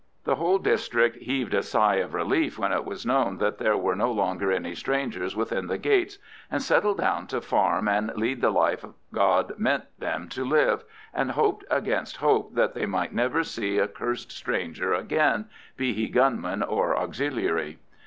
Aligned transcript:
The 0.23 0.33
whole 0.37 0.57
district 0.57 1.17
heaved 1.17 1.53
a 1.53 1.61
sigh 1.61 1.97
of 1.97 2.15
relief 2.15 2.57
when 2.57 2.71
it 2.71 2.85
was 2.85 3.05
known 3.05 3.37
that 3.37 3.59
there 3.59 3.77
were 3.77 3.95
no 3.95 4.11
longer 4.11 4.51
any 4.51 4.73
strangers 4.73 5.35
within 5.35 5.67
the 5.67 5.77
gates, 5.77 6.17
and 6.49 6.59
settled 6.59 6.97
down 6.97 7.27
to 7.27 7.39
farm 7.39 7.87
and 7.87 8.07
lead 8.15 8.41
the 8.41 8.49
life 8.49 8.83
God 9.13 9.53
meant 9.59 9.83
them 9.99 10.27
to 10.29 10.43
live, 10.43 10.83
and 11.13 11.29
hoped 11.29 11.65
against 11.69 12.17
hope 12.17 12.55
that 12.55 12.73
they 12.73 12.87
might 12.87 13.13
never 13.13 13.43
see 13.43 13.77
a 13.77 13.87
cursed 13.87 14.31
stranger 14.31 14.91
again, 14.91 15.45
be 15.77 15.93
he 15.93 16.07
gunman 16.07 16.63
or 16.63 16.97
Auxiliary. 16.97 17.77